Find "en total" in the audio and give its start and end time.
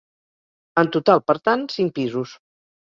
0.83-1.23